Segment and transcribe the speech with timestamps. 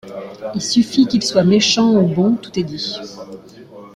[0.55, 2.95] Il suffit Qu’il soit méchant ou bon; tout est dit.